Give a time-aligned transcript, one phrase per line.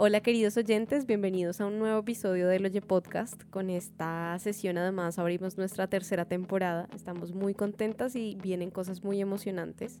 [0.00, 3.42] Hola queridos oyentes, bienvenidos a un nuevo episodio del Oye Podcast.
[3.50, 6.88] Con esta sesión además abrimos nuestra tercera temporada.
[6.94, 10.00] Estamos muy contentas y vienen cosas muy emocionantes.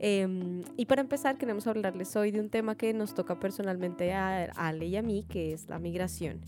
[0.00, 4.46] Em, y para empezar queremos hablarles hoy de un tema que nos toca personalmente a
[4.56, 6.40] Ale y a mí, que es la migración.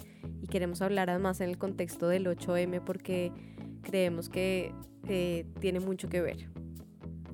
[0.42, 3.30] Y queremos hablar además en el contexto del 8M porque
[3.82, 4.74] creemos que
[5.06, 6.48] eh, tiene mucho que ver.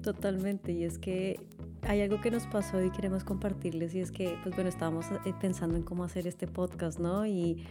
[0.03, 1.41] Totalmente, y es que
[1.87, 5.35] hay algo que nos pasó y queremos compartirles y es que, pues bueno, estábamos eh,
[5.41, 7.27] pensando en cómo hacer este podcast, ¿no?
[7.27, 7.65] Y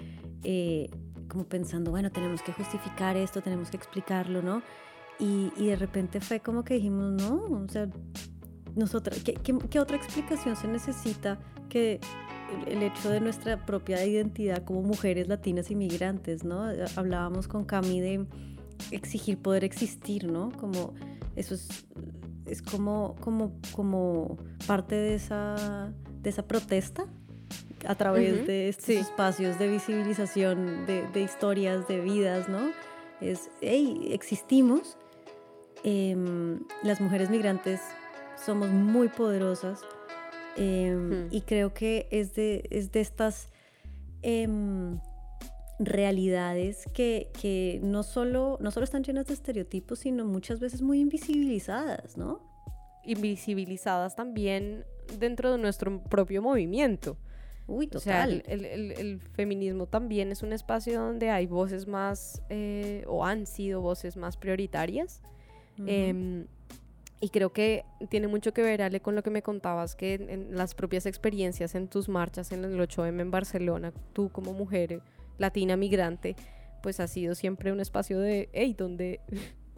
[0.43, 0.89] eh,
[1.27, 4.61] como pensando, bueno, tenemos que justificar esto, tenemos que explicarlo, ¿no?
[5.19, 7.89] Y, y de repente fue como que dijimos, no, o sea,
[8.75, 11.39] nosotras, ¿qué, qué, otra explicación se necesita
[11.69, 11.99] que
[12.67, 16.63] el hecho de nuestra propia identidad como mujeres latinas inmigrantes, ¿no?
[16.95, 18.25] Hablábamos con Cami de
[18.91, 20.51] exigir poder existir, ¿no?
[20.51, 20.93] Como
[21.35, 21.85] eso es
[22.45, 27.05] es como, como, como parte de esa, de esa protesta
[27.87, 32.71] a través de estos espacios de visibilización de, historias, de vidas, ¿no?
[33.21, 34.97] Es, hey, existimos,
[35.83, 37.81] em, las mujeres migrantes
[38.43, 39.81] somos muy poderosas
[40.57, 43.49] em, y creo que es de, es de estas
[44.21, 44.99] em,
[45.79, 50.99] realidades que, que, no, solo, no solo están llenas de estereotipos, sino muchas veces muy
[50.99, 52.39] invisibilizadas, ¿no?
[53.03, 54.85] Invisibilizadas también
[55.19, 57.17] dentro de nuestro propio movimiento.
[57.67, 57.99] Uy, total.
[57.99, 63.03] O sea, el, el, el, feminismo también es un espacio donde hay voces más, eh,
[63.07, 65.21] o han sido voces más prioritarias.
[65.85, 66.45] Em,
[67.19, 70.55] y creo que tiene mucho que ver, Ale, con lo que me contabas, que en,
[70.55, 75.01] las propias experiencias en tus marchas en el 8M en Barcelona, tú como mujer
[75.37, 76.35] latina migrante,
[76.81, 79.21] pues ha sido siempre un espacio de, hey, ¿dónde,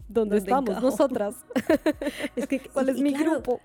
[0.08, 1.36] dónde, estamos nosotras?
[2.36, 3.60] es que, ¿Cuál es mi grupo?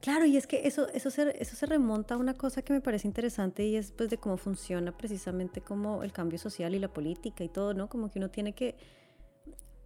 [0.00, 2.82] Claro, y es que eso, eso, se, eso se remonta a una cosa que me
[2.82, 6.88] parece interesante y es pues de cómo funciona precisamente como el cambio social y la
[6.88, 7.88] política y todo, ¿no?
[7.88, 8.76] Como que uno tiene que,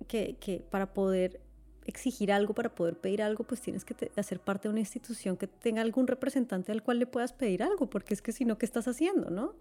[0.08, 1.40] que, que para poder
[1.86, 5.46] exigir algo, para poder pedir algo, pues tienes que hacer parte de una institución que
[5.46, 8.66] tenga algún representante al cual le puedas pedir algo, porque es que si no, ¿qué
[8.66, 9.54] estás haciendo, no?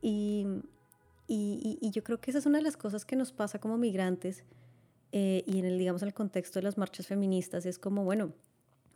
[0.00, 0.46] Y,
[1.34, 4.44] y, yo creo que esa es una de las cosas que nos pasa como migrantes
[5.12, 8.34] eh, y en el, digamos, en el contexto de las marchas feministas, es como, bueno,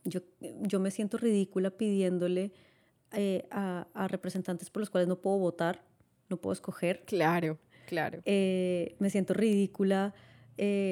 [0.05, 0.21] yo,
[0.61, 2.53] yo me siento ridícula pidiéndole
[3.13, 5.83] eh, a, a, representantes por los cuales no puedo votar,
[6.29, 7.05] no puedo escoger.
[7.07, 8.21] Claro, claro.
[8.27, 10.15] Eh, me siento ridícula,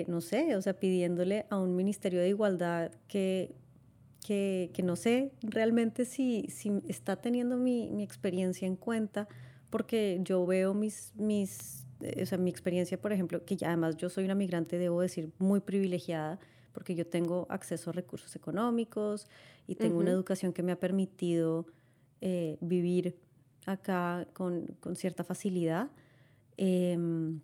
[0.06, 3.54] no sé, o sea, pidiéndole a un Ministerio de Igualdad que,
[4.26, 9.28] que, que no sé realmente si, si está teniendo mi, mi experiencia en cuenta
[9.74, 13.96] porque yo veo mis, mis, eh, o sea, mi experiencia, por ejemplo, que ya además
[13.96, 16.38] yo soy una migrante, debo decir, muy privilegiada,
[16.70, 19.26] porque yo tengo acceso a recursos económicos
[19.66, 21.66] y tengo una educación que me ha permitido
[22.20, 23.18] eh, vivir
[23.66, 25.90] acá con, con cierta facilidad,
[26.56, 27.40] em,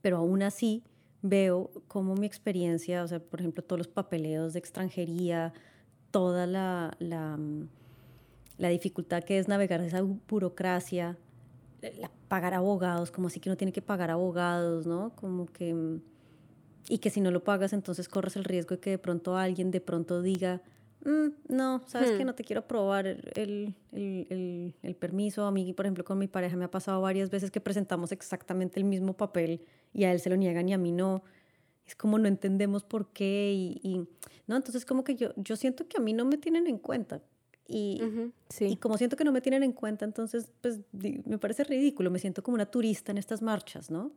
[0.00, 0.82] pero aún así
[1.20, 5.52] veo cómo mi experiencia, o sea, por ejemplo, todos los papeleos de extranjería,
[6.12, 7.68] toda la, la, mm,
[8.56, 11.18] la dificultad que es navegar esa burocracia,
[12.28, 15.14] pagar abogados, como así que uno tiene que pagar abogados, ¿no?
[15.16, 16.00] Como que...
[16.88, 19.70] Y que si no lo pagas, entonces corres el riesgo de que de pronto alguien
[19.70, 20.62] de pronto diga,
[21.04, 22.26] mm, no, sabes que hmm.
[22.26, 25.44] no te quiero aprobar el, el, el, el, permiso.
[25.44, 28.80] A mí, por ejemplo, con mi pareja me ha pasado varias veces que presentamos exactamente
[28.80, 29.60] el mismo papel
[29.92, 31.22] y a él se lo niegan y a mí no.
[31.86, 34.08] Es como no entendemos por qué y, y
[34.46, 37.20] no, entonces como que yo, yo siento que a mí no me tienen en cuenta.
[37.70, 38.00] Y,
[38.48, 38.64] sí.
[38.64, 42.18] y como siento que no me tienen en cuenta, entonces pues me parece ridículo, me
[42.18, 44.10] siento como una turista en estas marchas, ¿no?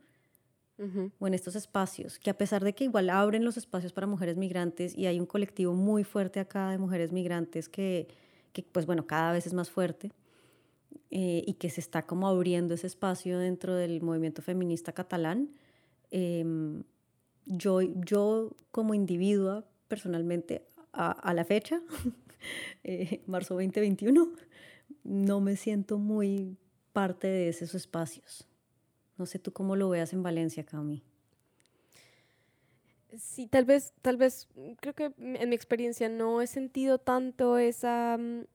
[1.20, 4.36] O en estos espacios, que a pesar de que igual abren los espacios para mujeres
[4.36, 8.08] migrantes y hay un colectivo muy fuerte acá de mujeres migrantes que,
[8.52, 10.10] que pues bueno, cada vez es más fuerte
[11.10, 15.50] eh, y que se está como abriendo ese espacio dentro del movimiento feminista catalán,
[16.10, 16.82] em,
[17.46, 21.80] yo, yo como individua personalmente a, a la fecha
[22.84, 24.32] Eh, marzo 2021,
[25.04, 26.56] no me siento muy
[26.92, 28.48] parte de esos espacios.
[29.16, 31.02] No sé tú cómo lo veas en Valencia, Cami.
[33.16, 34.48] Sí, tal vez, tal vez,
[34.80, 38.46] creo que en mi experiencia no he sentido tanto esa, mm,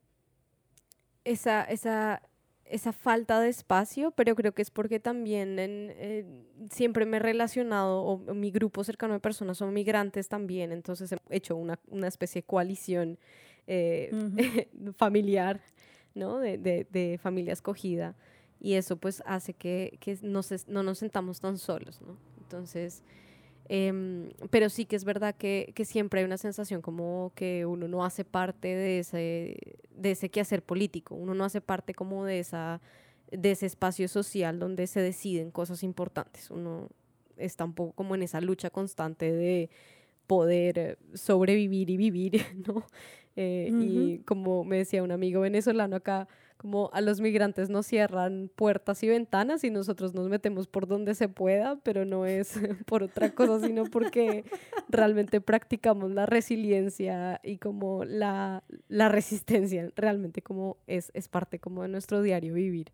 [1.24, 2.22] esa, esa
[2.70, 8.02] esa falta de espacio, pero creo que es porque también en, siempre me he relacionado,
[8.04, 12.42] o, mi grupo cercano de personas son migrantes también, entonces he hecho una, una especie
[12.42, 13.20] de coalición
[13.68, 14.12] eh,
[14.98, 15.62] familiar,
[16.16, 16.40] ¿no?
[16.40, 18.16] De, de, de, familia escogida,
[18.60, 22.18] y eso pues hace que, que no, no nos sentamos tan solos, ¿no?
[22.42, 23.04] Entonces,
[23.70, 27.90] Em, pero sí que es verdad que, que, siempre hay una sensación como que uno
[27.90, 29.58] no hace parte de ese,
[29.92, 32.82] de ese quehacer político, uno no hace parte como de, esa,
[33.30, 36.90] de ese espacio social donde se deciden cosas importantes, uno
[37.36, 39.70] está un poco como en esa lucha constante de
[40.28, 42.86] poder sobrevivir y vivir, ¿no?
[43.40, 48.50] Eh, y como me decía un amigo venezolano acá, como a los migrantes nos cierran
[48.56, 52.54] puertas y ventanas y nosotros nos metemos por donde se pueda, pero no es
[52.88, 54.44] por otra cosa, sino porque
[54.90, 61.84] realmente practicamos la resiliencia y como la, la resistencia, realmente como es, es parte como
[61.84, 62.92] de nuestro diario vivir.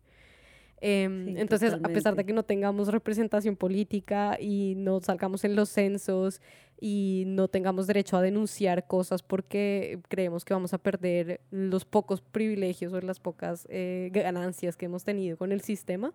[0.80, 5.70] Em, entonces, a pesar de que no tengamos representación política y no salgamos en los
[5.70, 6.40] censos
[6.80, 12.20] y no tengamos derecho a denunciar cosas porque creemos que vamos a perder los pocos
[12.20, 16.12] privilegios o las pocas eh, ganancias que hemos tenido con el sistema,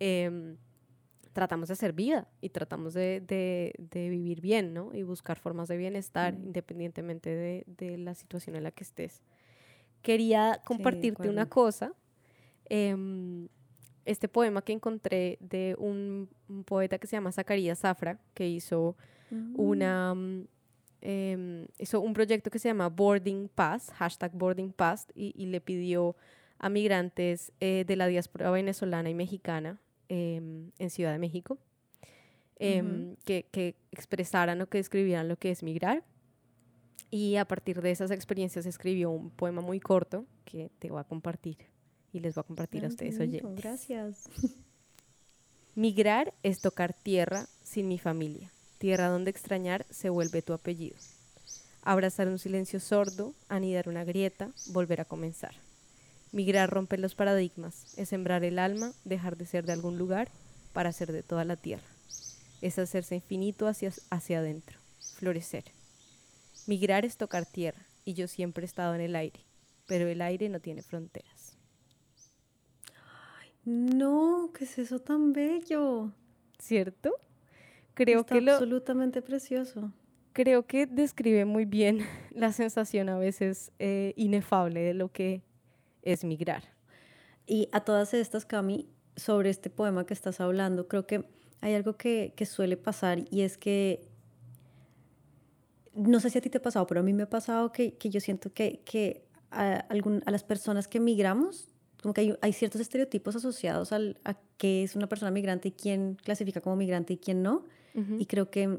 [0.00, 0.56] em,
[1.32, 4.92] tratamos de hacer vida y tratamos de, de, vivir bien, ¿no?
[4.92, 9.22] Y buscar formas de bienestar independientemente de, de, la situación en la que estés.
[10.02, 11.92] Quería compartirte una cosa.
[14.08, 16.28] Eh, este poema que encontré de un,
[16.64, 18.96] poeta que se llama Zacarías Zafra, que hizo,
[19.54, 20.14] una,
[21.00, 26.16] em, hizo un proyecto que se llama Boarding Pass, hashtag Boarding Pass, y, le pidió
[26.58, 29.78] a migrantes eh, de la diáspora venezolana y mexicana
[30.08, 31.58] em, en Ciudad de México
[32.58, 36.02] em, que, que expresaran o que describieran lo que es migrar.
[37.10, 41.04] Y a partir de esas experiencias escribió un poema muy corto que te voy a
[41.04, 41.56] compartir
[42.12, 43.56] y les voy a compartir a ustedes oyentes.
[43.56, 44.24] Gracias.
[45.74, 50.96] Migrar es tocar tierra sin mi familia, tierra donde extrañar se vuelve tu apellido.
[51.82, 55.54] Abrazar un silencio sordo, anidar una grieta, volver a comenzar.
[56.32, 60.28] Migrar rompe los paradigmas, es sembrar el alma, dejar de ser de algún lugar
[60.72, 61.86] para ser de toda la tierra.
[62.60, 64.78] Es hacerse infinito hacia, hacia adentro,
[65.14, 65.64] florecer.
[66.66, 69.40] Migrar es tocar tierra, y yo siempre he estado en el aire,
[69.86, 71.37] pero el aire no tiene fronteras.
[73.64, 76.12] No, ¿qué es eso tan bello?
[76.58, 77.14] ¿Cierto?
[77.94, 79.92] Creo que lo, absolutamente precioso.
[80.32, 81.98] Creo que describe muy bien
[82.30, 85.42] la sensación a veces eh, inefable de lo que
[86.02, 86.62] es migrar.
[87.46, 91.24] Y a todas estas, Cami, sobre este poema que estás hablando, creo que
[91.60, 94.08] hay algo que, suele pasar y es que,
[95.94, 97.96] no sé si a ti te ha pasado, pero a mí me ha pasado que,
[98.00, 101.68] yo siento que, que a, a las personas que migramos
[102.02, 106.16] como que hay, ciertos estereotipos asociados al, a qué es una persona migrante y quién
[106.22, 107.64] clasifica como migrante y quién no.
[108.16, 108.78] Y creo que,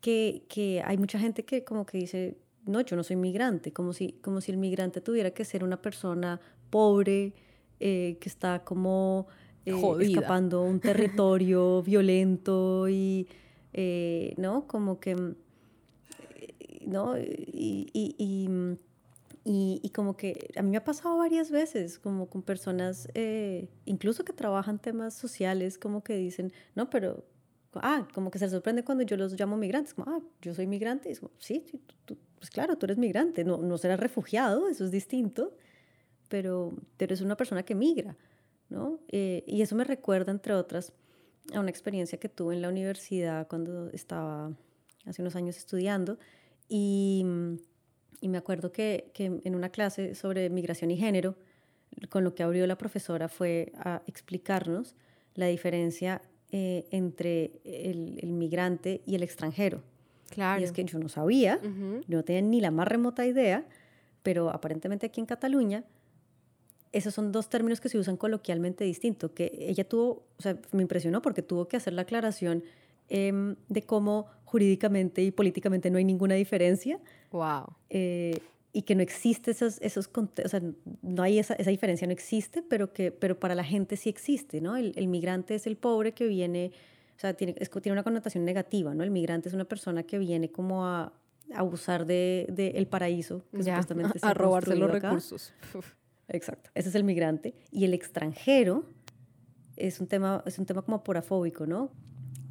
[0.00, 3.92] que, que, hay mucha gente que como que dice, no, yo no soy migrante, como
[3.92, 7.34] si, como si el migrante tuviera que ser una persona pobre,
[7.78, 9.28] eh, que está como
[9.64, 13.28] eh, escapando un territorio violento y,
[13.74, 14.66] eh, ¿no?
[14.66, 15.14] Como que,
[16.84, 17.16] ¿no?
[17.16, 18.48] y, y y,
[19.92, 24.32] como que a mí me ha pasado varias veces, como con personas, eh, incluso que
[24.32, 27.24] trabajan temas sociales, como que dicen, no, pero,
[27.74, 31.10] ah, como que se sorprende cuando yo los llamo migrantes, como, ah, yo soy migrante.
[31.10, 31.64] Y como, sí,
[32.36, 35.56] pues claro, tú eres migrante, no, no serás refugiado, eso es distinto,
[36.28, 38.16] pero, pero eres una persona que migra,
[38.68, 39.00] ¿no?
[39.08, 40.92] Eh, y eso me recuerda, entre otras,
[41.52, 44.52] a una experiencia que tuve en la universidad cuando estaba
[45.04, 46.18] hace unos años estudiando
[46.68, 47.22] y
[48.22, 51.36] y me acuerdo que, que, en una clase sobre migración y género,
[52.08, 54.94] con lo que abrió la profesora fue a explicarnos
[55.34, 59.82] la diferencia eh, entre el, el, migrante y el extranjero.
[60.30, 60.60] Claro.
[60.60, 61.60] Y es que yo no sabía,
[62.06, 63.66] no tenía ni la más remota idea,
[64.22, 65.84] pero aparentemente aquí en Cataluña
[66.92, 70.82] esos son dos términos que se usan coloquialmente distinto, que ella tuvo, o sea, me
[70.82, 72.62] impresionó porque tuvo que hacer la aclaración
[73.08, 76.98] Em, de cómo jurídicamente y políticamente no hay ninguna diferencia.
[77.30, 77.64] Wow.
[77.90, 78.38] Eh,
[78.72, 80.62] y que no existe esos, esos o sea,
[81.02, 84.62] no hay esa, esa, diferencia, no existe, pero que pero para la gente sí existe,
[84.62, 84.76] ¿no?
[84.76, 86.72] El, el migrante es el pobre que viene,
[87.16, 89.04] o sea, tiene, tiene una connotación negativa, ¿no?
[89.04, 91.12] El migrante es una persona que viene como a
[91.54, 95.52] abusar de, de el paraíso, que supuestamente a, a robarse los recursos.
[96.28, 97.54] Exacto, ese es el migrante.
[97.70, 98.86] Y el extranjero
[99.76, 101.90] es un tema, es un tema como porafóbico, ¿no?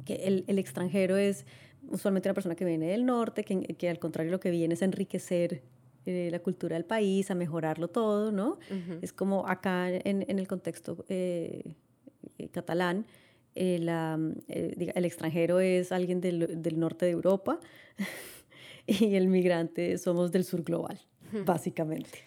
[0.04, 1.44] Que el, el, extranjero es
[1.88, 4.82] usualmente una persona que viene del norte, que, que al contrario lo que viene es
[4.82, 5.62] enriquecer
[6.04, 8.58] eh, la cultura del país, a mejorarlo todo, ¿no?
[9.02, 11.74] Es como acá en, en el contexto eh,
[12.38, 13.06] eh, catalán,
[13.54, 14.18] la,
[14.48, 17.60] el extranjero es alguien del, del norte de Europa
[18.86, 20.98] y el migrante somos del sur global,
[21.44, 22.18] básicamente.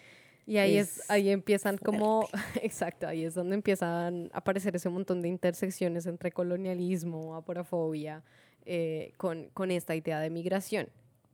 [0.47, 2.29] Y ahí es, ahí empiezan como,
[2.61, 8.23] exacto, ahí es donde empiezan a aparecer ese montón de intersecciones entre colonialismo, aporafobia,
[8.65, 10.89] eh, con, con esta idea de migración.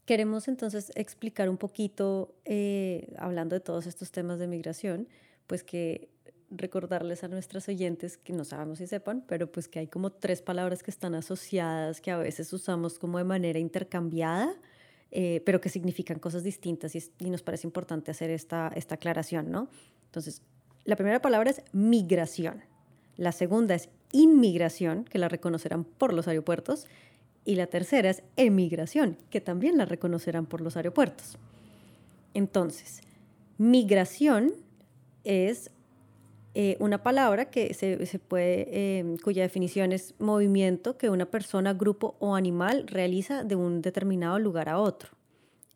[0.06, 5.08] Queremos entonces explicar un poquito, eh, hablando de todos estos temas de migración,
[5.46, 6.10] pues que
[6.50, 10.42] recordarles a nuestros oyentes que no sabemos si sepan, pero pues que hay como tres
[10.42, 14.54] palabras que están asociadas, que a veces usamos como de manera intercambiada,
[15.12, 19.52] eh, pero que significan cosas distintas y, y, nos parece importante hacer esta, esta aclaración,
[19.52, 19.68] ¿no?
[20.06, 20.42] Entonces,
[20.86, 22.64] la primera palabra es migración,
[23.18, 26.88] la segunda es inmigración, que la reconocerán por los aeropuertos,
[27.44, 31.38] y la tercera es emigración, que también la reconocerán por los aeropuertos.
[32.34, 33.02] Entonces,
[33.58, 34.54] migración
[35.24, 35.72] es
[36.54, 42.16] eh, una palabra que se, puede, em, cuya definición es movimiento que una persona, grupo
[42.20, 45.12] o animal realiza de un determinado lugar a otro.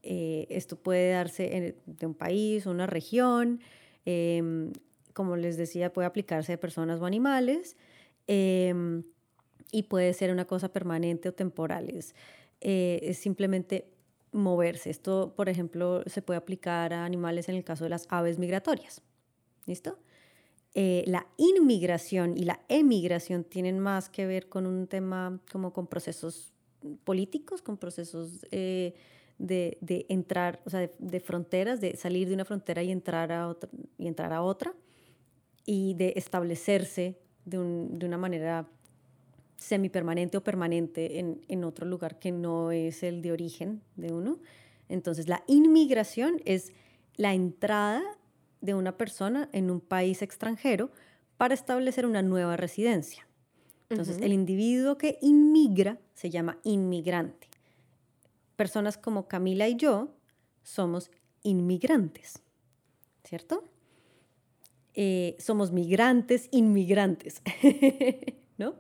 [0.04, 3.62] Eh, esto puede darse de un país, una región,
[4.06, 4.74] em,
[5.14, 7.78] como les decía, puede aplicarse a personas o animales.
[8.28, 9.04] Em,
[9.72, 11.90] y puede ser una cosa permanente o temporal.
[11.90, 12.16] Es,
[12.62, 13.88] eh, simplemente
[14.32, 14.90] moverse.
[14.90, 19.02] Esto, por ejemplo, se puede aplicar a animales en el caso de las aves migratorias.
[19.66, 19.98] ¿Listo?
[20.78, 25.88] Eh, la inmigración y la emigración tienen más que ver con un tema como con
[25.88, 26.52] procesos
[27.06, 28.94] políticos, con procesos eh,
[29.38, 34.74] de, entrar, o sea, de, fronteras, de salir de una frontera y entrar a otra,
[35.66, 38.68] y de establecerse de, un, de una manera
[39.58, 44.40] semipermanente o permanente en, en, otro lugar que no es el de origen de uno.
[44.90, 46.74] Entonces, la inmigración es
[47.16, 48.04] la entrada
[48.62, 50.92] de una persona en un país extranjero
[51.38, 53.28] para establecer una nueva residencia.
[53.90, 57.48] Entonces, el individuo que inmigra se llama inmigrante.
[58.56, 60.16] Personas como Camila y yo
[60.64, 61.12] somos
[61.44, 62.42] inmigrantes,
[63.24, 63.64] ¿cierto?
[64.96, 67.42] Eh, somos migrantes, inmigrantes,
[68.58, 68.76] ¿no?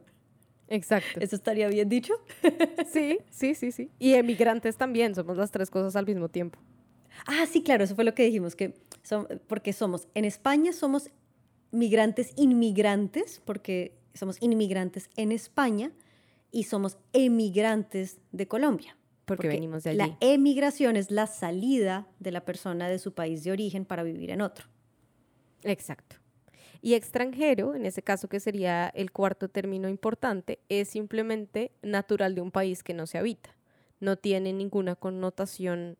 [0.67, 1.19] Exacto.
[1.19, 2.13] ¿Eso estaría bien dicho?
[2.91, 3.91] sí, sí, sí, sí.
[3.99, 6.59] Y emigrantes también, somos las tres cosas al mismo tiempo.
[7.27, 8.73] Ah, sí, claro, eso fue lo que dijimos, que
[9.47, 11.09] porque somos, en España somos
[11.71, 15.91] migrantes inmigrantes, porque somos inmigrantes en España,
[16.51, 18.97] y somos emigrantes de Colombia.
[19.25, 19.97] Porque, venimos de allí.
[19.97, 24.31] La emigración es la salida de la persona de su país de origen para vivir
[24.31, 24.67] en otro.
[25.63, 26.15] Exacto.
[26.81, 32.41] Y extranjero, en ese caso que sería el cuarto término importante, es simplemente natural de
[32.41, 33.55] un país que no se habita.
[33.99, 35.97] No tiene ninguna connotación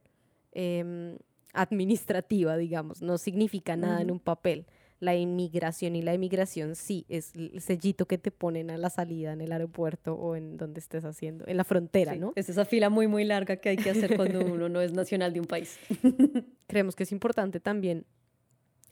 [0.53, 1.17] em,
[1.55, 4.65] administrativa, digamos, no significa nada en un papel.
[4.99, 9.33] La inmigración y la emigración sí es el sellito que te ponen a la salida
[9.33, 12.31] en el aeropuerto o en donde estés haciendo, en la frontera, ¿no?
[12.35, 15.33] Es esa fila muy, muy larga que hay que hacer cuando uno no es nacional
[15.33, 15.79] de un país.
[16.67, 18.05] Creemos que es importante también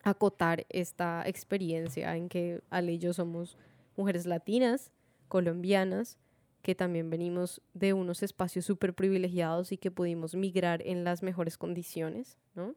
[0.04, 3.58] acotar esta experiencia en que Ale y yo somos
[3.96, 4.92] mujeres latinas,
[5.30, 6.18] colombianas,
[6.64, 11.60] que también venimos de unos espacios súper privilegiados y que pudimos migrar en las mejores
[11.60, 12.76] condiciones, ¿no?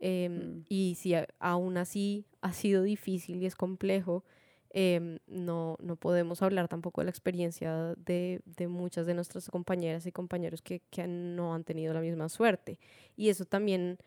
[0.00, 0.64] Em, mm.
[0.70, 4.24] Y si aún así ha sido difícil y es complejo,
[4.70, 10.06] em, no, no podemos hablar tampoco de la experiencia de, de, muchas de nuestras compañeras
[10.06, 12.78] y compañeros que, que no han tenido la misma suerte.
[13.16, 13.98] Y eso también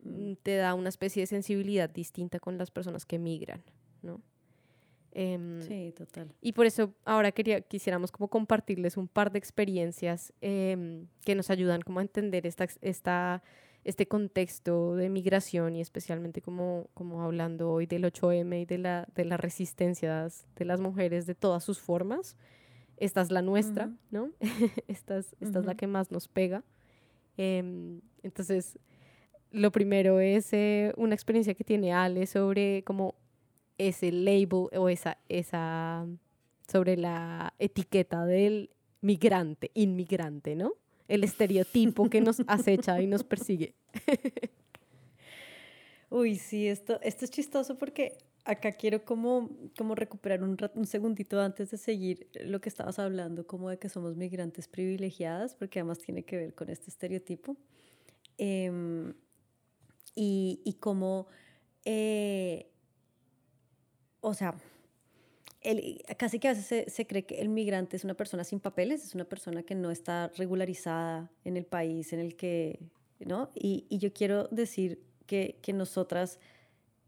[0.00, 3.62] Mm, te da una especie de sensibilidad distinta con las personas que migran,
[4.02, 4.20] ¿no?
[5.12, 6.32] Em, sí, total.
[6.40, 11.50] Y por eso ahora quería, quisiéramos como compartirles un par de experiencias em, que nos
[11.50, 13.42] ayudan como a entender esta, esta,
[13.84, 19.08] este contexto de migración y especialmente como, como hablando hoy del 8M y de, la,
[19.14, 22.36] de las resistencias de las mujeres de todas sus formas.
[22.96, 24.30] Esta es la nuestra, ¿no?
[24.88, 26.64] esta es, esta es la que más nos pega.
[27.36, 28.78] Em, entonces,
[29.50, 33.14] lo primero es eh, una experiencia que tiene Ale sobre como
[33.78, 36.06] ese label o esa, esa,
[36.70, 38.70] sobre la etiqueta del
[39.00, 40.74] migrante, inmigrante, ¿no?
[41.06, 43.74] El estereotipo que nos acecha y nos persigue.
[46.10, 51.40] Uy, sí, esto, esto es chistoso porque acá quiero como, como recuperar un, un segundito
[51.40, 55.98] antes de seguir lo que estabas hablando, como de que somos migrantes privilegiadas, porque además
[55.98, 57.56] tiene que ver con este estereotipo.
[58.38, 59.12] Eh,
[60.14, 61.28] y, y cómo,
[61.84, 62.72] eh,
[64.20, 64.54] o sea,
[65.60, 68.60] el, casi que a veces se, se, cree que el migrante es una persona sin
[68.60, 72.78] papeles, es una persona que no está regularizada en el país en el que,
[73.20, 73.50] ¿no?
[73.54, 76.38] Y, y yo quiero decir que, que nosotras,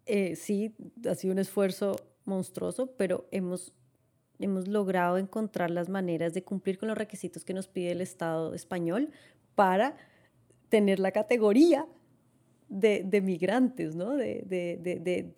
[0.06, 0.74] eh, sí,
[1.08, 3.72] ha sido un esfuerzo monstruoso, pero hemos,
[4.38, 8.54] hemos logrado encontrar las maneras de cumplir con los requisitos que nos pide el Estado
[8.54, 9.10] español
[9.54, 9.96] para
[10.68, 11.86] tener la categoría
[12.68, 14.16] de, de migrantes, ¿no?
[14.16, 15.34] De, de, de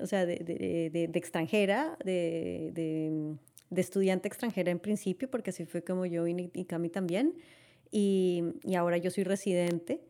[0.00, 3.36] o sea, de, extranjera, de,
[3.70, 7.34] de estudiante extranjera en principio, porque así fue como yo y, y Cami también,
[7.90, 10.00] y, y, ahora yo soy residente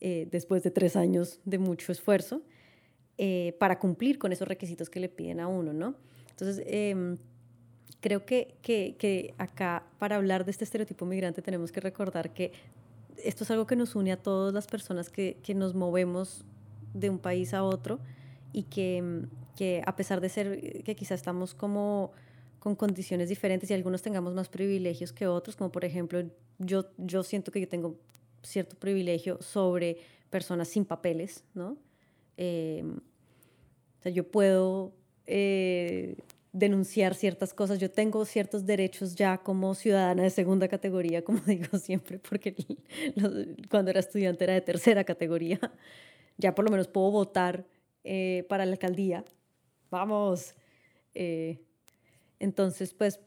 [0.00, 2.42] eh, después de tres años de mucho esfuerzo
[3.18, 5.96] eh, para cumplir con esos requisitos que le piden a uno, ¿no?
[6.30, 7.16] Entonces, em,
[8.00, 12.52] creo que, que, que, acá para hablar de este estereotipo migrante tenemos que recordar que
[13.24, 16.44] esto es algo que nos une a todas las personas que, que nos movemos
[16.92, 17.98] de un país a otro
[18.56, 22.12] y que, que a pesar de ser que quizá estamos como
[22.58, 26.22] con condiciones diferentes y algunos tengamos más privilegios que otros, como por ejemplo
[26.58, 27.98] yo, yo siento que yo tengo
[28.42, 29.98] cierto privilegio sobre
[30.30, 31.76] personas sin papeles, ¿no?
[32.38, 32.82] Eh,
[33.98, 34.94] o sea, yo puedo
[35.26, 36.16] eh,
[36.54, 37.78] denunciar ciertas cosas.
[37.78, 42.56] Yo tengo ciertos derechos ya como ciudadana de segunda categoría, como digo siempre, porque
[43.70, 45.60] cuando era estudiante era de tercera categoría.
[46.38, 47.66] Ya por lo menos puedo votar
[48.06, 49.24] eh, para la alcaldía.
[49.90, 50.54] Vamos.
[51.14, 51.58] Eh,
[52.38, 53.20] entonces, pues,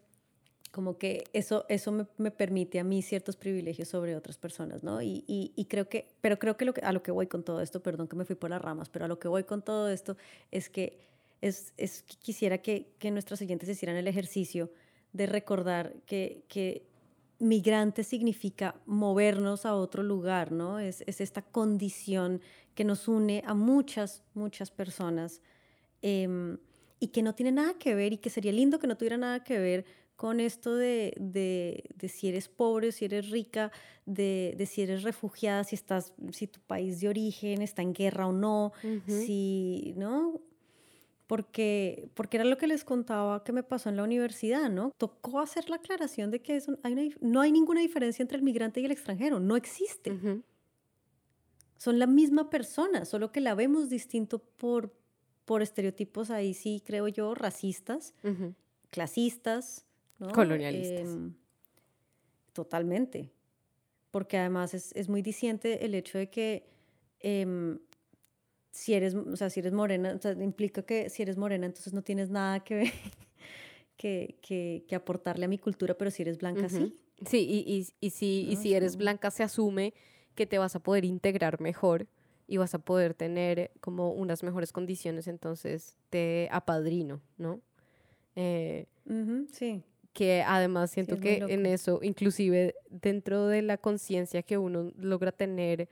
[0.71, 5.01] como que eso, eso me, me, permite a mí ciertos privilegios sobre otras personas, ¿no?
[5.01, 7.43] Y, y, y creo que, pero creo que, lo que a lo que voy con
[7.43, 9.63] todo esto, perdón que me fui por las ramas, pero a lo que voy con
[9.63, 10.15] todo esto
[10.51, 10.99] es que
[11.41, 14.71] es, es quisiera que, que nuestros oyentes hicieran el ejercicio
[15.13, 16.88] de recordar que, que
[17.39, 20.79] migrante significa movernos a otro lugar, ¿no?
[20.79, 22.41] Es, es, esta condición
[22.75, 25.41] que nos une a muchas, muchas personas
[26.01, 26.57] eh,
[26.99, 29.43] y que no tiene nada que ver y que sería lindo que no tuviera nada
[29.43, 33.71] que ver con esto de, de, de si eres pobre o si eres rica,
[34.05, 38.27] de, de, si eres refugiada, si, estás, si tu país de origen está en guerra
[38.27, 39.25] o no, uh -huh.
[39.25, 40.41] si, ¿no?
[41.29, 44.91] Porque, porque era lo que les contaba que me pasó en la universidad, ¿no?
[44.97, 48.43] Tocó hacer la aclaración de que eso, hay una, no hay ninguna diferencia entre el
[48.43, 50.09] migrante y el extranjero, no existe.
[50.11, 50.43] Uh -huh.
[51.77, 54.91] Son la misma persona, solo que la vemos distinto por,
[55.45, 58.55] por estereotipos ahí sí, creo yo, racistas, uh -huh.
[58.89, 59.85] clasistas,
[60.17, 60.31] ¿no?
[60.31, 61.09] colonialistas.
[61.09, 61.31] Eh,
[62.53, 63.29] totalmente.
[64.09, 66.65] Porque además es, es, muy diciente el hecho de que
[67.19, 67.77] eh,
[68.79, 71.91] si eres, o sea, si eres morena, o sea, implica que si eres morena, entonces
[71.91, 72.91] no tienes nada que ver,
[73.97, 76.87] que, que, que, aportarle a mi cultura, pero si eres blanca, uh -huh.
[76.87, 76.95] sí.
[77.25, 79.93] Sí, y, y, y si, no, y si eres blanca, se asume
[80.33, 82.07] que te vas a poder integrar mejor
[82.47, 87.59] y vas a poder tener como unas mejores condiciones, entonces te apadrino, ¿no?
[88.37, 89.83] Eh, uh -huh, sí.
[90.13, 95.33] Que además siento sí, que en eso, inclusive dentro de la conciencia que uno logra
[95.33, 95.89] tener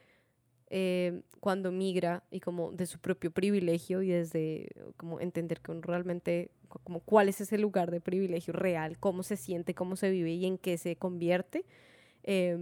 [0.69, 5.82] eh, cuando migra y como de su propio privilegio y desde como entender que uno
[5.82, 6.51] realmente,
[6.84, 10.45] como cuál es ese lugar de privilegio real, cómo se siente, cómo se vive y
[10.45, 11.65] en qué se convierte,
[12.23, 12.56] eh,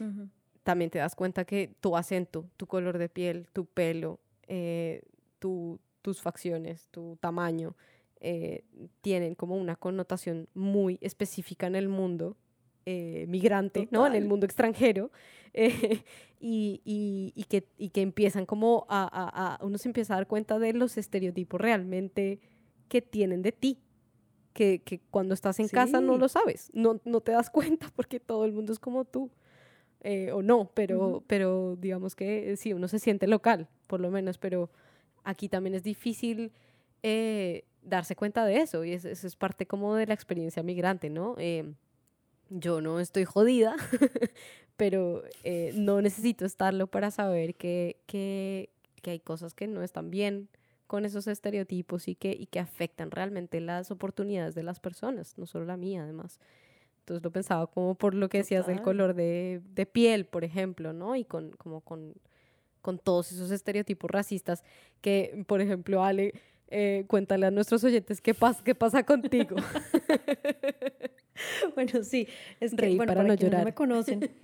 [0.00, 0.28] uh -huh.
[0.64, 5.02] también te das cuenta que tu acento, tu color de piel, tu pelo, eh,
[5.38, 7.76] tu, tus facciones, tu tamaño,
[8.20, 8.64] eh,
[9.02, 12.36] tienen como una connotación muy específica en el mundo
[12.86, 13.92] eh, migrante, Total.
[13.92, 14.06] ¿no?
[14.06, 15.10] En el mundo extranjero.
[15.56, 16.02] Eh,
[16.40, 20.16] y, y, y, que, y que empiezan como a, a, a, uno se empieza a
[20.16, 22.40] dar cuenta de los estereotipos realmente
[22.88, 23.78] que tienen de ti.
[24.52, 25.74] Que, que cuando estás en sí.
[25.76, 29.04] casa no lo sabes, no, no te das cuenta porque todo el mundo es como
[29.04, 29.30] tú.
[30.00, 31.24] Eh, o no, pero, uh -huh.
[31.28, 34.70] pero digamos que sí, uno se siente local, por lo menos, pero
[35.22, 36.52] aquí también es difícil
[37.04, 41.10] eh, darse cuenta de eso y eso, eso, es parte como de la experiencia migrante,
[41.10, 41.36] ¿no?
[42.50, 43.76] Yo no estoy jodida,
[44.76, 48.70] pero eh, no necesito estarlo para saber que, que,
[49.02, 50.48] que, hay cosas que no están bien
[50.86, 55.46] con esos estereotipos y que, y que afectan realmente las oportunidades de las personas, no
[55.46, 56.38] solo la mía además.
[57.00, 58.42] Entonces lo pensaba como por lo que Total.
[58.42, 61.16] decías del color de, de, piel, por ejemplo, ¿no?
[61.16, 62.14] Y con, como con,
[62.80, 64.64] con todos esos estereotipos racistas
[65.00, 66.32] que, por ejemplo, Ale,
[66.68, 69.56] eh, cuéntale a nuestros oyentes qué, pas qué pasa contigo.
[71.74, 72.28] bueno, sí,
[72.60, 73.60] es que, reír bueno, para, para, no llorar.
[73.60, 74.30] No me conocen.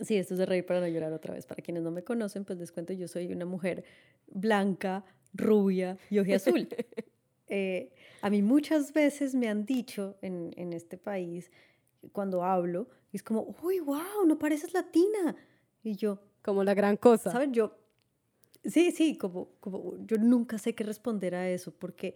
[0.00, 1.44] Sí, esto es de reír para no llorar otra vez.
[1.44, 3.84] Para quienes no me conocen, pues les cuento, yo soy una mujer
[4.28, 6.68] blanca, rubia y azul.
[7.48, 11.50] eh, a mí muchas veces me han dicho en, en este país,
[12.12, 15.36] cuando hablo, es como, uy, wow, no pareces latina.
[15.82, 16.18] Y yo...
[16.42, 17.30] Como la gran cosa.
[17.30, 17.52] ¿Saben?
[17.52, 17.76] Yo...
[18.64, 22.14] Sí, sí, como, como yo nunca sé qué responder a eso, porque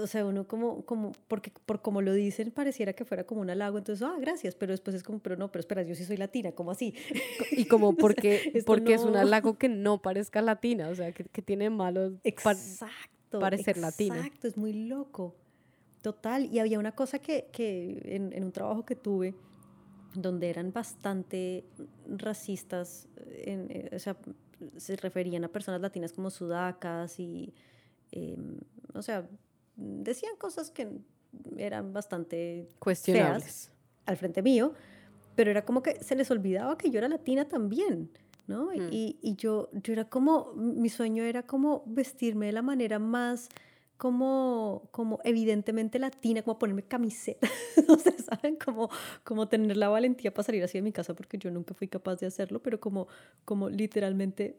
[0.00, 3.50] o sea, uno como, como, porque por como lo dicen, pareciera que fuera como un
[3.50, 6.16] halago, entonces, ah, gracias, pero después es como, pero no, pero espera, yo sí soy
[6.16, 6.94] latina, ¿cómo así?
[7.50, 9.00] Y como porque, o sea, porque no...
[9.00, 13.78] es un halago que no parezca latina, o sea, que, que tiene malos exacto, parecer
[13.78, 14.16] latina.
[14.16, 15.36] Exacto, es muy loco,
[16.00, 19.34] total, y había una cosa que, que en, en un trabajo que tuve,
[20.14, 21.64] donde eran bastante
[22.06, 24.16] racistas, en, eh, o sea,
[24.76, 27.52] se referían a personas latinas como sudacas y,
[28.12, 28.36] eh,
[28.94, 29.28] o sea,
[29.76, 30.88] decían cosas que
[31.56, 33.70] eran bastante cuestionables
[34.06, 34.74] al frente mío,
[35.34, 38.10] pero era como que se les olvidaba que yo era latina también,
[38.46, 38.66] ¿no?
[38.66, 38.88] Mm.
[38.90, 43.48] Y, y, yo, yo era como, mi sueño era como vestirme de la manera más
[44.02, 47.48] como, como evidentemente latina, como ponerme camiseta,
[48.02, 48.56] sea, ¿saben?
[48.56, 48.90] Como,
[49.22, 52.16] como tener la valentía para salir así de mi casa, porque yo nunca fui capaz
[52.16, 53.06] de hacerlo, pero como,
[53.44, 54.58] como literalmente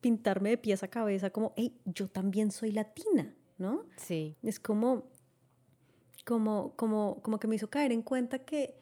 [0.00, 3.84] pintarme de pies a cabeza, como, hey, yo también soy latina, ¿no?
[3.96, 4.34] Sí.
[4.42, 5.04] Es como,
[6.24, 8.74] como, como, como que me hizo caer en cuenta que,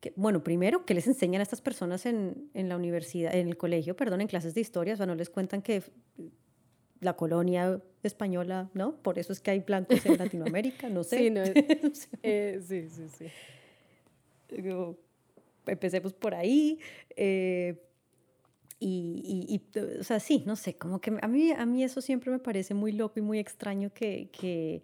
[0.00, 3.56] que, bueno, primero, que les enseñan a estas personas en, en, la universidad, en el
[3.56, 5.82] colegio, perdón, en clases de historia, o sea, no les cuentan que
[7.00, 8.96] la colonia española, ¿no?
[8.96, 11.18] Por eso es que hay blancos en Latinoamérica, no sé.
[11.22, 11.42] Sí, no,
[12.22, 13.26] eh, sí, sí, sí.
[15.66, 16.78] empecemos por ahí.
[17.16, 17.76] Eh,
[18.84, 22.30] y, y, o sea, sí, no sé, como que a mí, a mí eso siempre
[22.30, 24.82] me parece muy loco y muy extraño que, que,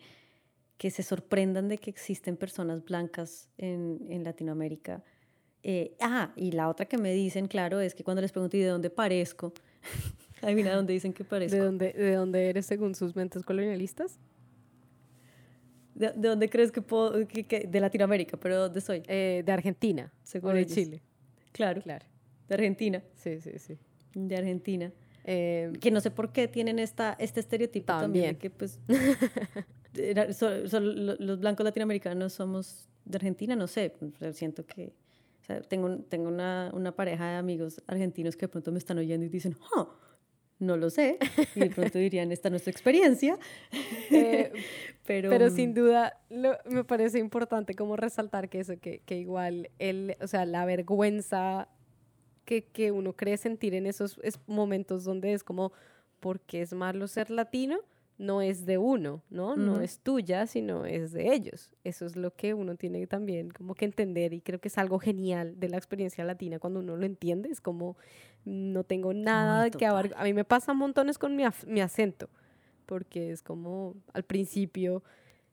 [0.76, 5.02] que se sorprendan de que existen personas blancas en, en Latinoamérica.
[5.64, 8.60] Eh, ah, y la otra que me dicen, claro, es que cuando les pregunto, ¿y
[8.60, 9.52] de dónde parezco?
[10.42, 11.56] Adivina dónde dicen que parezco.
[11.56, 14.20] ¿De dónde, ¿De dónde eres según sus mentes colonialistas?
[15.96, 17.26] ¿De, dónde crees que puedo?
[17.26, 19.02] Que, de Latinoamérica, pero ¿dónde soy?
[19.08, 20.12] Eh, de Argentina.
[20.22, 21.02] Según de Chile.
[21.50, 21.82] Claro.
[21.82, 22.06] Claro.
[22.48, 23.02] De Argentina.
[23.16, 23.76] Sí, sí, sí.
[24.26, 24.92] De Argentina.
[25.24, 28.36] Eh, que no sé por qué tienen esta, este estereotipo también.
[28.36, 28.78] que pues
[29.94, 33.94] los blancos latinoamericanos somos de Argentina, no sé,
[34.32, 34.94] siento que
[35.68, 39.28] tengo, tengo una, una, pareja de amigos argentinos que de pronto me están oyendo y
[39.28, 39.94] dicen, oh,
[40.58, 41.18] no lo sé,
[41.54, 43.38] y de pronto dirían, esta no es tu experiencia.
[44.10, 44.52] Eh,
[45.06, 50.16] pero, pero sin duda me parece importante como resaltar que eso, que, que igual, el,
[50.22, 51.68] o sea, la vergüenza
[52.48, 55.70] que, que uno cree sentir en esos momentos donde es como,
[56.18, 57.78] ¿por qué es malo ser latino?
[58.18, 59.54] no es de uno, ¿no?
[59.54, 61.72] No es tuya, sino es de ellos.
[61.84, 64.98] Eso es lo que uno tiene también como que entender y creo que es algo
[64.98, 67.48] genial de la experiencia latina cuando uno lo entiende.
[67.48, 67.96] Es como,
[68.44, 70.20] no tengo nada que abarcar.
[70.20, 72.28] A mí me pasa montones con mi, mi, acento,
[72.86, 75.04] porque es como al principio,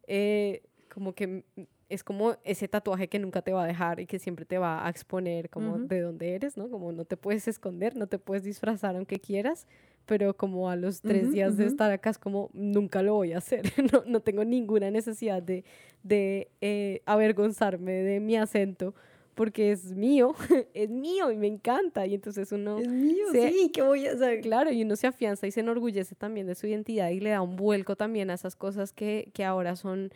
[0.07, 1.43] eh, como que
[1.89, 4.85] es como ese tatuaje que nunca te va a dejar y que siempre te va
[4.85, 6.69] a exponer como de dónde eres, ¿no?
[6.69, 9.67] Como no te puedes esconder, no te puedes disfrazar aunque quieras
[10.05, 13.39] pero como a los tres días de estar acá es como, nunca lo voy a
[13.39, 15.63] hacer, no, no tengo ninguna necesidad de,
[16.03, 18.93] de eh, avergonzarme de mi acento,
[19.33, 20.35] porque es mío,
[20.73, 22.79] es mío y me encanta, y entonces uno...
[22.79, 24.41] Es mío, sí, ¿qué voy a hacer?
[24.41, 27.41] Claro, y uno se afianza y se enorgullece también de su identidad y le da
[27.41, 30.11] un vuelco también a esas cosas que, que ahora son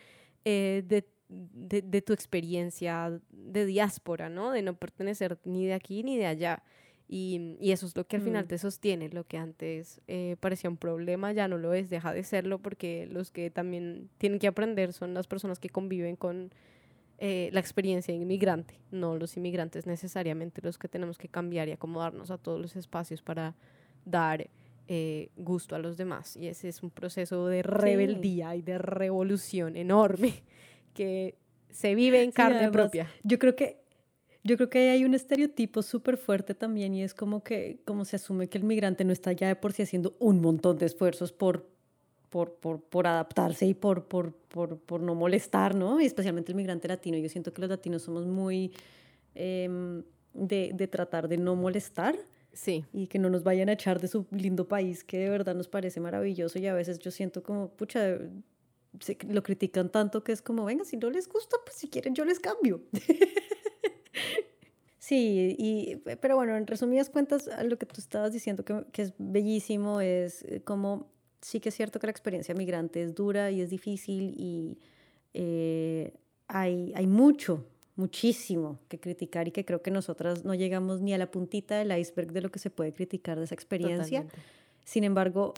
[0.46, 4.52] eh, de, de, de tu experiencia de diáspora, ¿no?
[4.52, 6.64] De no pertenecer ni de aquí ni de allá.
[7.08, 8.48] Y, y, eso es lo que al final mm.
[8.48, 12.24] te sostiene, lo que antes eh, parecía un problema, ya no lo es, deja de
[12.24, 16.52] serlo porque los que también tienen que aprender son las personas que conviven con
[17.18, 22.30] eh, la experiencia inmigrante, no los inmigrantes necesariamente los que tenemos que cambiar y acomodarnos
[22.30, 23.56] a todos los espacios para
[24.06, 24.48] dar
[24.88, 26.38] eh, gusto a los demás.
[26.38, 30.44] Y ese es un proceso de rebeldía y de revolución enorme
[30.94, 31.36] que
[31.70, 33.08] se vive en carne propia.
[33.24, 33.80] Yo creo que
[34.44, 38.16] yo creo que hay un estereotipo súper fuerte también y es como que como se
[38.16, 41.34] asume que el migrante no está ya de por sí haciendo un montón de esfuerzos
[41.34, 41.68] por,
[42.30, 46.00] por, por, por adaptarse y por, por, por, por, no molestar, ¿no?
[46.00, 47.18] Y especialmente el migrante latino.
[47.18, 48.72] Yo siento que los latinos somos muy
[49.36, 52.16] em, de, de, tratar de no molestar.
[52.54, 52.86] Sí.
[52.94, 55.68] Y que no nos vayan a echar de su lindo país que de verdad nos
[55.68, 58.18] parece maravilloso y a veces yo siento como, pucha,
[59.28, 62.26] lo critican tanto que es como, venga, si no les gusta, pues si quieren yo
[62.26, 62.82] les cambio.
[65.10, 69.14] Sí, y, pero bueno, en resumidas cuentas, lo que tú estabas diciendo que, que, es
[69.18, 71.08] bellísimo es eh, como
[71.42, 74.78] sí que es cierto que la experiencia migrante es dura y es difícil y
[75.34, 76.14] eh,
[76.48, 81.18] hay, hay mucho, muchísimo que criticar y que creo que nosotras no llegamos ni a
[81.18, 84.28] la puntita del iceberg de lo que se puede criticar de esa experiencia.
[84.86, 85.54] Sin embargo,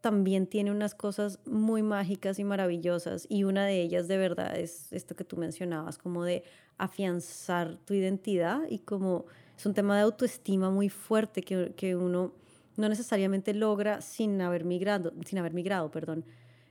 [0.00, 4.92] también tiene unas cosas muy mágicas y maravillosas y una de ellas de verdad es
[4.92, 6.44] esto que tú mencionabas, como de
[6.78, 12.32] afianzar tu identidad y como es un tema de autoestima muy fuerte que, que uno
[12.76, 16.24] no necesariamente logra sin haber migrado, sin haber migrado, perdón.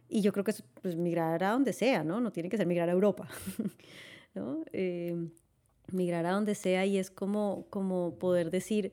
[0.07, 2.21] Y yo creo que es pues, migrar a donde sea, ¿no?
[2.21, 3.27] No tiene que ser migrar a Europa,
[4.35, 4.63] ¿no?
[4.71, 5.29] Eh,
[5.91, 8.91] migrar a donde sea y es como, como poder decir,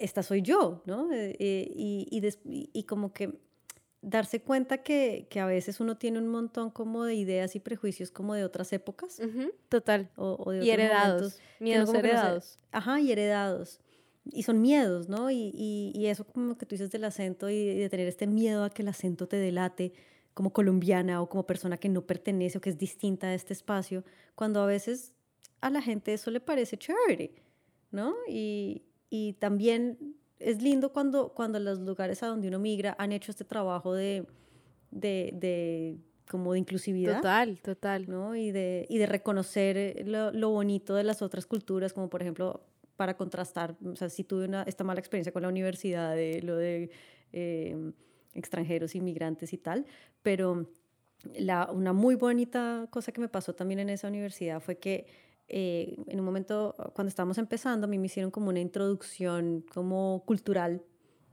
[0.00, 1.12] esta soy yo, ¿no?
[1.12, 3.38] Eh, eh, y, y, y, como que
[4.02, 8.10] darse cuenta que, que, a veces uno tiene un montón como de ideas y prejuicios
[8.10, 9.20] como de otras épocas.
[9.68, 10.10] Total.
[10.16, 11.38] O, de y heredados.
[11.58, 12.58] Miedos heredados.
[12.72, 13.80] ajá, y heredados.
[14.24, 15.30] Y son miedos, ¿no?
[15.30, 18.70] Y, y, eso como que tú dices del acento y de tener este miedo a
[18.70, 19.92] que el acento te delate,
[20.34, 24.04] como colombiana o como persona que no pertenece o que es distinta a este espacio,
[24.34, 25.12] cuando a veces
[25.60, 27.34] a la gente eso le parece chévere,
[27.90, 28.14] ¿no?
[28.28, 33.30] Y, y también es lindo cuando, cuando los lugares a donde uno migra han hecho
[33.30, 34.26] este trabajo de,
[34.90, 37.16] de, de como de inclusividad.
[37.16, 38.08] Total, total.
[38.08, 38.34] ¿no?
[38.36, 42.64] Y, de, y de reconocer lo, lo, bonito de las otras culturas, como por ejemplo,
[42.96, 46.56] para contrastar, o sea, si tuve una, esta mala experiencia con la universidad, de lo
[46.56, 46.90] de
[47.32, 47.92] eh,
[48.34, 49.86] extranjeros, inmigrantes y tal,
[50.22, 50.70] pero
[51.34, 55.06] la, una muy bonita cosa que me pasó también en esa universidad fue que
[55.50, 60.22] eh, en un momento, cuando estábamos empezando, a mí me hicieron como una introducción como
[60.24, 60.82] cultural.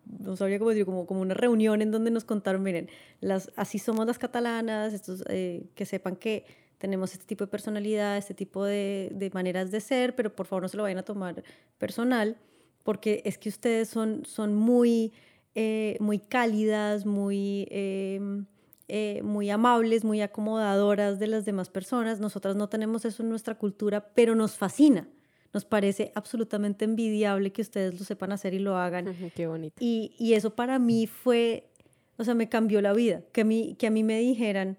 [0.05, 2.89] No sabía cómo decir, como, como una reunión en donde nos contaron, miren,
[3.21, 6.45] las, así somos las catalanas, estos, eh, que sepan que
[6.77, 10.63] tenemos este tipo de personalidad, este tipo de, de, maneras de ser, pero por favor
[10.63, 11.43] no se lo vayan a tomar
[11.77, 12.37] personal,
[12.83, 15.13] porque es que ustedes son, son muy,
[15.55, 18.45] eh, muy cálidas, muy, em,
[18.89, 22.21] eh, muy amables, muy acomodadoras de las demás personas.
[22.21, 25.07] Nosotras no tenemos eso en nuestra cultura, pero nos fascina.
[25.53, 29.13] Nos parece absolutamente envidiable que ustedes lo sepan hacer y lo hagan.
[29.35, 29.75] Qué bonito.
[29.79, 31.69] Y, y, eso para mí fue,
[32.17, 33.23] o sea, me cambió la vida.
[33.33, 34.77] Que a, mí, que a mí me dijeran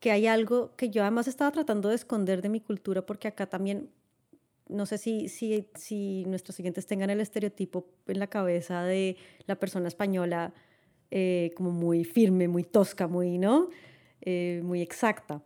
[0.00, 3.46] que hay algo que yo además estaba tratando de esconder de mi cultura, porque acá
[3.46, 3.90] también,
[4.68, 9.56] no sé si, si, si nuestros siguientes tengan el estereotipo en la cabeza de la
[9.56, 10.54] persona española
[11.10, 13.68] eh, como muy firme, muy tosca, muy, ¿no?
[14.20, 15.42] Eh, muy exacta.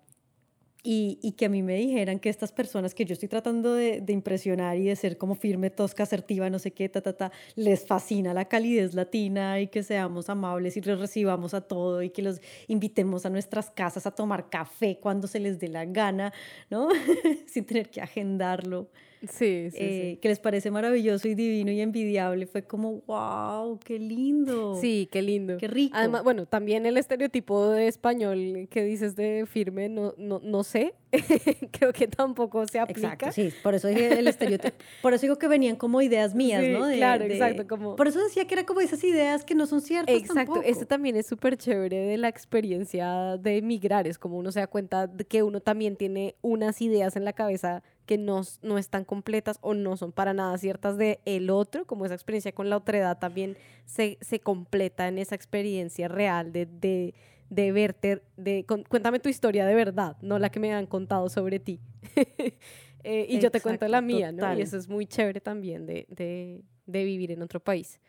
[0.85, 4.13] Y, que a mí me dijeran que estas personas que yo estoy tratando de, de,
[4.13, 7.87] impresionar y de ser como firme, tosca, asertiva, no sé qué, ta, ta, ta, les
[7.87, 12.23] fascina la calidez latina y que seamos amables y los recibamos a todo y que
[12.23, 16.33] los invitemos a nuestras casas a tomar café cuando se les dé la gana,
[16.69, 16.89] ¿no?
[17.47, 18.91] Sin tener que agendarlo.
[19.29, 22.47] Sí, sí, eh, sí, Que les parece maravilloso y divino y envidiable.
[22.47, 24.77] Fue como, wow, qué lindo.
[24.81, 25.59] Sí, qué lindo.
[25.59, 25.97] Qué rico.
[25.97, 30.95] Además, bueno, también el estereotipo de español que dices de firme, no, no, no sé.
[31.73, 33.13] Creo que tampoco se aplica.
[33.13, 33.53] Exacto, sí.
[33.63, 34.75] Por eso dije el estereotipo.
[35.03, 36.87] por eso digo que venían como ideas mías, sí, ¿no?
[36.87, 37.67] De, claro, de, exacto.
[37.69, 37.97] Como...
[37.97, 40.15] Por eso decía que era como esas ideas que no son ciertas.
[40.15, 40.35] Exacto.
[40.35, 40.63] Tampoco.
[40.65, 44.09] Este también es súper chévere de la experiencia de emigrar.
[44.09, 47.33] Es como uno se da cuenta de que uno también tiene unas ideas en la
[47.35, 51.87] cabeza que no, no están completas o no son para nada ciertas de el otro,
[51.87, 56.67] como esa experiencia con la otredad también se, se completa en esa experiencia real de,
[56.67, 57.15] de,
[57.51, 61.29] de verte, de, con, cuéntame tu historia de verdad, no la que me han contado
[61.29, 61.81] sobre ti.
[62.17, 62.57] eh,
[63.05, 64.55] y Exacto, yo te cuento la mía, total.
[64.55, 64.59] ¿no?
[64.59, 68.01] Y eso es muy chévere también de, de, de vivir en otro país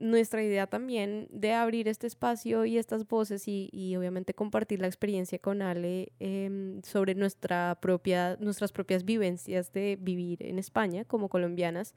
[0.00, 4.86] nuestra idea también de abrir este espacio y estas voces y, y obviamente compartir la
[4.86, 11.28] experiencia con Ale eh, sobre nuestra propia, nuestras propias vivencias de vivir en España como
[11.28, 11.94] colombianas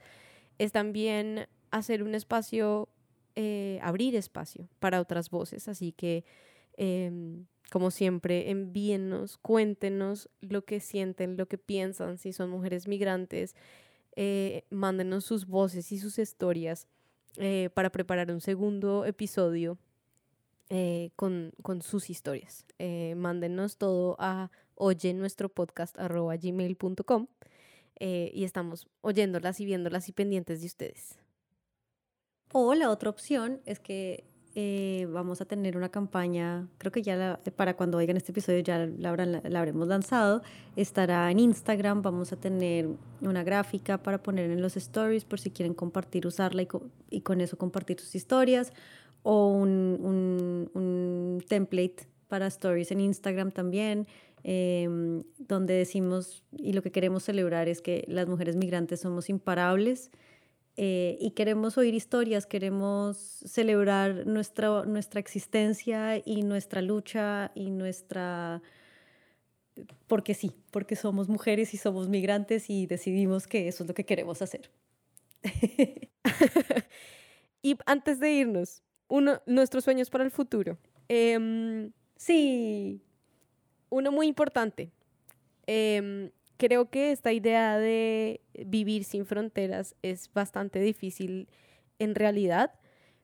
[0.57, 2.89] es también hacer un espacio,
[3.35, 5.67] eh, abrir espacio para otras voces.
[5.67, 6.25] Así que,
[6.77, 7.11] eh,
[7.71, 13.55] como siempre, envíennos, cuéntenos lo que sienten, lo que piensan, si son mujeres migrantes,
[14.15, 16.87] eh, mándenos sus voces y sus historias
[17.37, 19.77] eh, para preparar un segundo episodio
[20.69, 22.65] eh, con, con, sus historias.
[22.79, 27.27] Eh, mándenos todo a oye nuestro podcast gmail.com
[27.99, 31.19] y estamos oyéndolas y viéndolas y pendientes de ustedes.
[32.51, 37.15] O la otra opción es que eh, vamos a tener una campaña, creo que ya
[37.15, 40.43] la, para cuando oigan este episodio ya la, la, habremos lanzado,
[40.75, 42.87] estará en Instagram, vamos a tener
[43.21, 47.21] una gráfica para poner en los stories por si quieren compartir, usarla y, co y
[47.21, 48.73] con eso compartir sus historias,
[49.23, 54.05] o un, un, un, template para stories en Instagram también,
[54.43, 54.87] eh,
[55.39, 60.11] donde decimos y lo que queremos celebrar es que las mujeres migrantes somos imparables.
[60.75, 68.61] Eh, y queremos oír historias, queremos celebrar nuestra, nuestra existencia y nuestra lucha y nuestra...
[70.07, 74.05] Porque sí, porque somos mujeres y somos migrantes y decidimos que eso es lo que
[74.05, 74.71] queremos hacer.
[77.61, 80.77] y antes de irnos, uno, nuestros sueños para el futuro.
[81.09, 83.01] Eh, sí.
[83.89, 84.91] Uno muy importante.
[85.67, 91.49] Eh, creo que esta idea de vivir sin fronteras es bastante difícil
[91.99, 92.71] en realidad,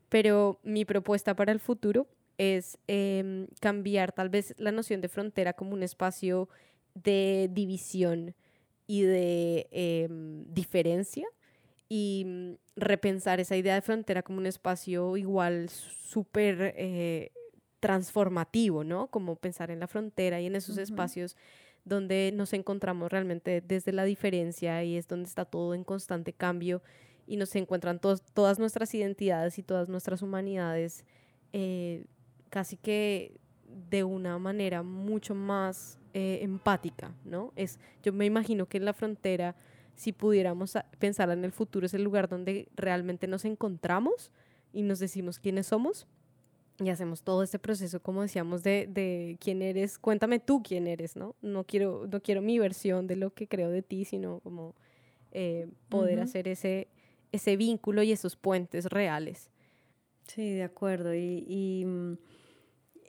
[0.10, 5.54] pero mi propuesta para el futuro es eh, cambiar tal vez la noción de frontera
[5.54, 6.50] como un espacio
[6.96, 8.34] de división
[8.88, 10.08] y de eh,
[10.48, 11.28] diferencia
[11.90, 17.32] y repensar esa idea de frontera como un espacio igual súper eh,
[17.80, 19.08] transformativo, ¿no?
[19.08, 20.84] Como pensar en la frontera y en esos uh -huh.
[20.84, 21.36] espacios
[21.90, 26.82] donde nos encontramos realmente desde la diferencia y es donde está todo en constante cambio
[27.28, 31.04] y nos encuentran to todas nuestras identidades y todas nuestras humanidades
[31.52, 32.06] eh,
[32.50, 33.40] casi que
[33.90, 37.54] de una manera mucho más eh, empática, ¿no?
[37.56, 39.56] Es, yo me imagino que en la frontera,
[39.96, 44.32] si pudiéramos pensar en el futuro, es el lugar donde realmente nos encontramos
[44.74, 46.08] y nos decimos quiénes somos
[46.80, 51.16] y hacemos todo este proceso, como decíamos, de, de, quién eres, cuéntame tú quién eres,
[51.16, 51.36] ¿no?
[51.42, 54.76] No quiero, no quiero mi versión de lo que creo de ti, sino como
[55.32, 56.88] eh, poder hacer ese,
[57.32, 59.50] ese vínculo y esos puentes reales.
[60.28, 61.14] Sí, de acuerdo.
[61.14, 62.18] Y, y, mm,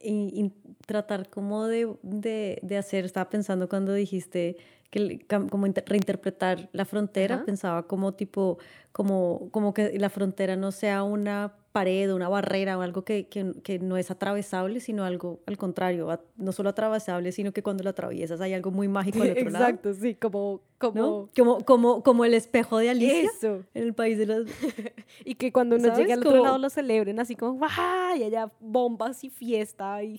[0.02, 0.52] y,
[0.86, 4.56] tratar como de, de, de, hacer, estaba pensando cuando dijiste
[4.90, 8.58] que como reinterpretar la frontera, pensaba como tipo,
[8.90, 13.52] como, como que la frontera no sea una pared, una barrera o algo que, que,
[13.62, 17.90] que, no es atravesable, sino algo al contrario, no solo atravesable, sino que cuando lo
[17.90, 19.68] atraviesas hay algo muy mágico al otro Exacto, lado.
[19.68, 23.64] Exacto, sí, como como, como, como, como el espejo de Alicia Eso.
[23.74, 24.46] en el país de los...
[25.26, 28.16] y que cuando uno llegue al otro lado lo celebren así como, ¡Wow!
[28.16, 30.18] Y allá bombas y fiesta y,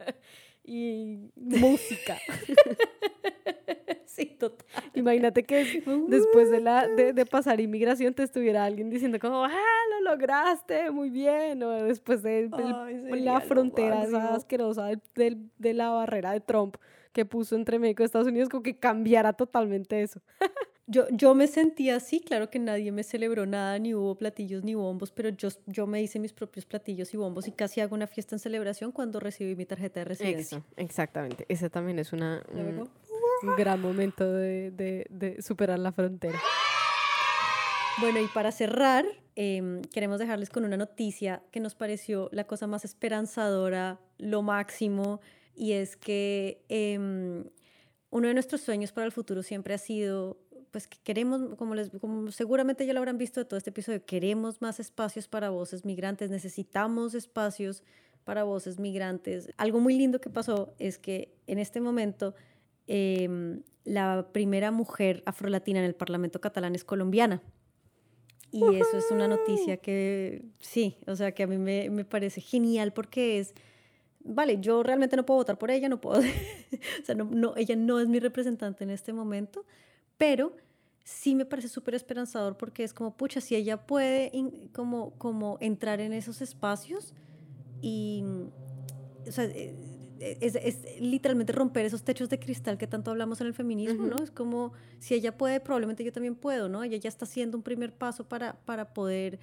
[0.64, 2.16] y música.
[4.18, 4.66] sí, total.
[4.94, 9.80] Imagínate que después de, la, de, de, pasar inmigración te estuviera alguien diciendo como, ¡ah,
[9.90, 10.90] lo lograste!
[10.90, 11.62] Muy bien.
[11.62, 12.48] O después de,
[13.20, 16.76] la frontera esa asquerosa de, de la barrera de Trump
[17.12, 20.20] que puso entre México y Estados Unidos, como que cambiara totalmente eso.
[20.90, 24.74] Yo, yo me sentía así, claro que nadie me celebró nada, ni hubo platillos ni
[24.74, 28.06] bombos, pero yo, yo me hice mis propios platillos y bombos y casi hago una
[28.06, 30.64] fiesta en celebración cuando recibí mi tarjeta de residencia.
[30.76, 32.88] exactamente, ese también es una, un,
[33.56, 36.38] gran momento de, superar la frontera.
[38.00, 42.66] Bueno, y para cerrar, em, queremos dejarles con una noticia que nos pareció la cosa
[42.66, 45.20] más esperanzadora, lo máximo,
[45.54, 47.44] y es que em,
[48.10, 50.38] uno de nuestros sueños para el futuro siempre ha sido,
[50.70, 54.04] pues que queremos, como, les, como seguramente ya lo habrán visto de todo este episodio,
[54.06, 57.82] queremos más espacios para voces migrantes, necesitamos espacios
[58.24, 59.50] para voces migrantes.
[59.56, 62.34] Algo muy lindo que pasó es que en este momento
[62.88, 67.42] em, la primera mujer afrolatina en el Parlamento catalán es colombiana.
[68.50, 72.40] Y eso es una noticia que sí, o sea, que a mí me, me parece
[72.40, 73.54] genial porque es
[74.28, 76.20] vale, yo realmente no puedo votar por ella, no puedo,
[77.02, 79.64] o sea, no, ella no es mi representante en este momento,
[80.16, 80.56] pero
[81.04, 84.30] sí me parece súper esperanzador porque es como, pucha, si ella puede
[84.72, 87.14] como, como entrar en esos espacios
[87.80, 88.24] y,
[89.26, 89.74] o sea, eh,
[90.20, 94.22] es, es, literalmente romper esos techos de cristal que tanto hablamos en el feminismo, ¿no?
[94.22, 96.82] Es como, si ella puede, probablemente yo también puedo, ¿no?
[96.82, 99.38] Ella ya está haciendo un primer paso para, para poder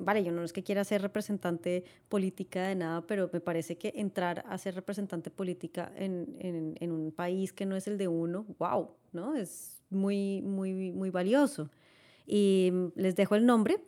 [0.00, 3.92] vale, yo no es que quiera ser representante política de nada, pero me parece que
[3.96, 8.08] entrar a ser representante política en, en, en un país que no es el de
[8.08, 9.34] uno, wow, ¿no?
[9.34, 11.70] Es muy, muy, muy valioso.
[12.26, 13.78] Y les dejo el nombre,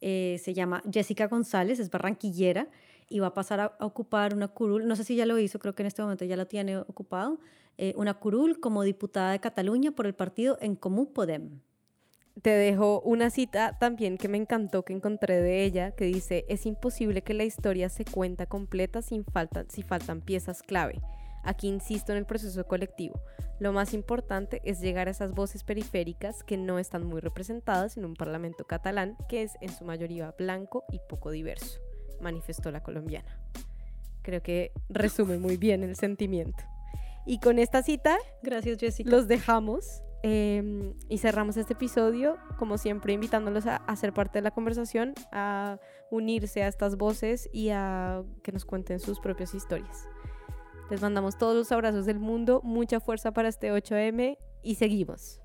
[0.00, 2.68] eh, se llama Jessica González, es barranquillera
[3.08, 5.74] y va a pasar a, ocupar una curul, no sé si ya lo hizo, creo
[5.74, 7.38] que en este momento ya lo tiene ocupado,
[7.78, 11.60] eh, una curul como diputada de Cataluña por el partido En Comú Podem
[12.42, 16.66] te dejo una cita también que me encantó que encontré de ella que dice, es
[16.66, 21.00] imposible que la historia se cuenta completa sin falta, si faltan piezas clave.
[21.44, 23.20] Aquí insisto en el proceso colectivo.
[23.60, 28.04] Lo más importante es llegar a esas voces periféricas que no están muy representadas en
[28.04, 31.80] un parlamento catalán que es en su mayoría blanco y poco diverso,
[32.20, 33.38] manifestó la colombiana.
[34.22, 36.64] Creo que resume muy bien el sentimiento.
[37.26, 39.10] Y con esta cita, gracias Jessica.
[39.10, 44.42] Los dejamos Em, y cerramos este episodio, como siempre, invitándolos a, a, ser parte de
[44.42, 45.78] la conversación, a
[46.10, 50.08] unirse a estas voces y a que nos cuenten sus propias historias.
[50.88, 55.43] Les mandamos todos los abrazos del mundo, mucha fuerza para este 8M y seguimos.